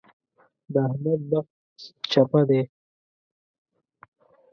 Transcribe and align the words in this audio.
د 0.73 0.75
احمد 0.87 1.21
بخت 1.31 1.53
چپه 2.11 2.41
دی. 2.49 2.61